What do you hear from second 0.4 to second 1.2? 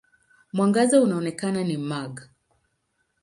Mwangaza